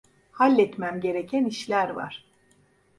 Halletmem 0.31 1.01
gereken 1.01 1.45
işler 1.45 1.89
var. 1.89 2.25